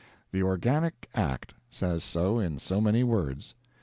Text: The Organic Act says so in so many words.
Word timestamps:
The 0.31 0.41
Organic 0.41 1.09
Act 1.13 1.53
says 1.69 2.03
so 2.03 2.39
in 2.39 2.57
so 2.57 2.81
many 2.81 3.03
words. 3.03 3.53